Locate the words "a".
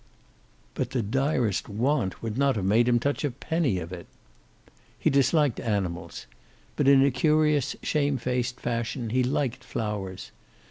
3.23-3.29, 7.05-7.11